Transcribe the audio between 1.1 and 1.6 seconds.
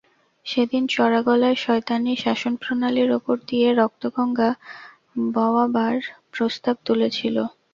গলায়